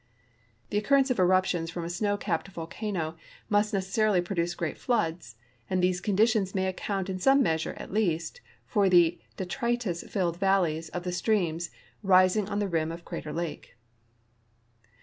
[0.71, 3.17] The occurrence of eruptions from a snow capped volcano
[3.49, 5.35] must necessarily produce great floods,
[5.69, 10.89] and these conditions may account in some measure at least for the detritus filled valleys
[10.89, 11.69] of the streams
[12.01, 13.75] rising on the rim of Crater lake.